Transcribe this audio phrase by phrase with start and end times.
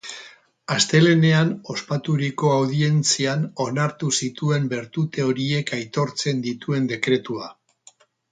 [0.75, 7.55] Astelehenean ospaturiko audientzian onartu zituen bertute horiek aitortzen dituen dekretua.